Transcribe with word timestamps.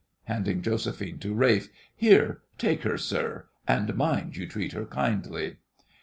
(Handing 0.23 0.63
JOSEPHINE 0.63 1.19
to 1.19 1.35
RALPH.) 1.35 1.69
Here— 1.95 2.41
take 2.67 2.81
her, 2.81 2.97
sir, 2.97 3.45
and 3.67 3.95
mind 3.95 4.35
you 4.35 4.47
treat 4.47 4.71
her 4.71 4.85
kindly. 4.87 5.57